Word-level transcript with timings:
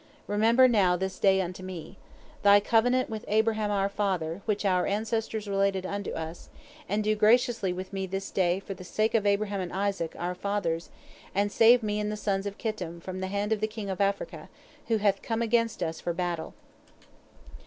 Remember 0.25 0.67
now 0.67 0.95
this 0.95 1.19
day 1.19 1.41
unto 1.41 1.61
me 1.61 1.95
Thy 2.41 2.59
covenant 2.59 3.07
with 3.07 3.23
Abraham 3.27 3.69
our 3.69 3.87
father, 3.87 4.41
which 4.45 4.65
our 4.65 4.87
ancestors 4.87 5.47
related 5.47 5.85
unto 5.85 6.09
us, 6.13 6.49
and 6.89 7.03
do 7.03 7.15
graciously 7.15 7.71
with 7.71 7.93
me 7.93 8.07
this 8.07 8.31
day 8.31 8.59
for 8.59 8.73
the 8.73 8.83
sake 8.83 9.13
of 9.13 9.27
Abraham 9.27 9.61
and 9.61 9.71
Isaac, 9.71 10.15
our 10.17 10.33
fathers, 10.33 10.89
and 11.35 11.51
save 11.51 11.83
me 11.83 11.99
and 11.99 12.11
the 12.11 12.17
sons 12.17 12.47
of 12.47 12.57
Kittim 12.57 12.99
from 12.99 13.19
the 13.19 13.27
hand 13.27 13.53
of 13.53 13.59
the 13.61 13.67
king 13.67 13.91
of 13.91 14.01
Africa, 14.01 14.49
who 14.87 14.97
hath 14.97 15.21
come 15.21 15.43
against 15.43 15.83
us 15.83 16.01
for 16.01 16.13
battle." 16.13 16.55